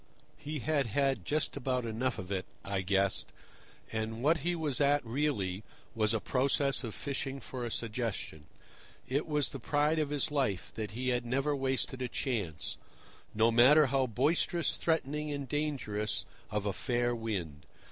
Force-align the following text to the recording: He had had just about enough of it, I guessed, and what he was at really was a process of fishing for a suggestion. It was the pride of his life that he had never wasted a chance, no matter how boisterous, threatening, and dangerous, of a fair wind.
He 0.39 0.57
had 0.57 0.87
had 0.87 1.25
just 1.25 1.55
about 1.55 1.85
enough 1.85 2.17
of 2.17 2.31
it, 2.31 2.47
I 2.65 2.81
guessed, 2.81 3.31
and 3.91 4.23
what 4.23 4.39
he 4.39 4.55
was 4.55 4.81
at 4.81 5.05
really 5.05 5.63
was 5.93 6.11
a 6.15 6.19
process 6.19 6.83
of 6.83 6.95
fishing 6.95 7.39
for 7.39 7.63
a 7.63 7.69
suggestion. 7.69 8.45
It 9.07 9.27
was 9.27 9.49
the 9.49 9.59
pride 9.59 9.99
of 9.99 10.09
his 10.09 10.31
life 10.31 10.71
that 10.73 10.97
he 10.97 11.09
had 11.09 11.23
never 11.23 11.55
wasted 11.55 12.01
a 12.01 12.07
chance, 12.07 12.77
no 13.35 13.51
matter 13.51 13.85
how 13.93 14.07
boisterous, 14.07 14.75
threatening, 14.75 15.31
and 15.31 15.47
dangerous, 15.47 16.25
of 16.49 16.65
a 16.65 16.73
fair 16.73 17.13
wind. 17.13 17.67